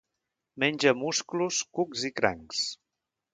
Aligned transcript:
Menja 0.63 0.93
musclos, 1.01 1.59
cucs 1.81 2.07
i 2.11 2.13
crancs. 2.21 2.65